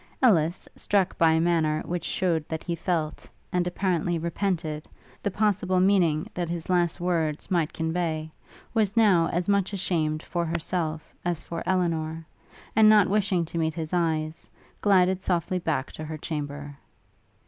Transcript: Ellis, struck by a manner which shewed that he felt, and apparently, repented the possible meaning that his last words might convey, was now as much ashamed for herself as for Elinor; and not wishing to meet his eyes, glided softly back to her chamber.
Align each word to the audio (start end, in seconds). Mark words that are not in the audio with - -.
Ellis, 0.19 0.67
struck 0.75 1.15
by 1.19 1.33
a 1.33 1.39
manner 1.39 1.83
which 1.85 2.03
shewed 2.05 2.49
that 2.49 2.63
he 2.63 2.73
felt, 2.73 3.29
and 3.53 3.67
apparently, 3.67 4.17
repented 4.17 4.89
the 5.21 5.29
possible 5.29 5.79
meaning 5.79 6.27
that 6.33 6.49
his 6.49 6.69
last 6.71 6.99
words 6.99 7.51
might 7.51 7.71
convey, 7.71 8.31
was 8.73 8.97
now 8.97 9.27
as 9.27 9.47
much 9.47 9.73
ashamed 9.73 10.23
for 10.23 10.43
herself 10.43 11.13
as 11.23 11.43
for 11.43 11.61
Elinor; 11.67 12.25
and 12.75 12.89
not 12.89 13.09
wishing 13.11 13.45
to 13.45 13.59
meet 13.59 13.75
his 13.75 13.93
eyes, 13.93 14.49
glided 14.81 15.21
softly 15.21 15.59
back 15.59 15.91
to 15.91 16.05
her 16.05 16.17
chamber. 16.17 16.77